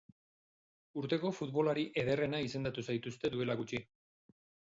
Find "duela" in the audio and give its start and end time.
3.35-3.59